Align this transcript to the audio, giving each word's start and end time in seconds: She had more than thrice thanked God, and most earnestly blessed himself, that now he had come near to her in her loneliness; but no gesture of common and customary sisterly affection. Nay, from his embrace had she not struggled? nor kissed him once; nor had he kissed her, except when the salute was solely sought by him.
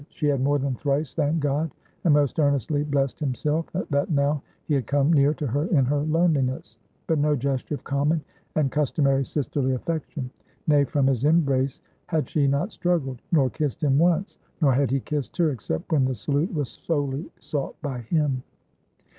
She 0.09 0.25
had 0.25 0.41
more 0.41 0.57
than 0.57 0.73
thrice 0.73 1.13
thanked 1.13 1.41
God, 1.41 1.69
and 2.03 2.13
most 2.15 2.39
earnestly 2.39 2.83
blessed 2.83 3.19
himself, 3.19 3.67
that 3.73 4.09
now 4.09 4.41
he 4.67 4.73
had 4.73 4.87
come 4.87 5.13
near 5.13 5.31
to 5.35 5.45
her 5.45 5.65
in 5.67 5.85
her 5.85 5.99
loneliness; 5.99 6.75
but 7.05 7.19
no 7.19 7.35
gesture 7.35 7.75
of 7.75 7.83
common 7.83 8.23
and 8.55 8.71
customary 8.71 9.23
sisterly 9.23 9.75
affection. 9.75 10.31
Nay, 10.65 10.85
from 10.85 11.05
his 11.05 11.23
embrace 11.23 11.81
had 12.07 12.27
she 12.27 12.47
not 12.47 12.71
struggled? 12.71 13.21
nor 13.31 13.51
kissed 13.51 13.83
him 13.83 13.99
once; 13.99 14.39
nor 14.59 14.73
had 14.73 14.89
he 14.89 15.01
kissed 15.01 15.37
her, 15.37 15.51
except 15.51 15.91
when 15.91 16.05
the 16.05 16.15
salute 16.15 16.51
was 16.51 16.67
solely 16.69 17.29
sought 17.37 17.79
by 17.83 17.99
him. 17.99 18.41